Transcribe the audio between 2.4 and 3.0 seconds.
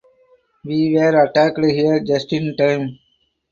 time.